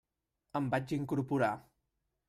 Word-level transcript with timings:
Em 0.59 0.71
vaig 0.73 0.95
incorporar. 0.99 1.55